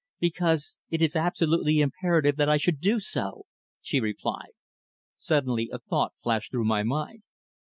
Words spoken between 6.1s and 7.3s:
flashed through my mind.